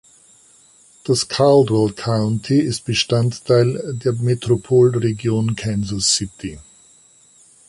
Das 1.03 1.27
Caldwell 1.27 1.93
County 1.93 2.57
ist 2.59 2.85
Bestandteil 2.85 3.79
der 4.03 4.13
Metropolregion 4.13 5.55
Kansas 5.55 6.15
City. 6.15 6.57